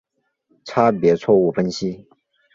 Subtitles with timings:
[0.65, 2.07] 差别错误分析。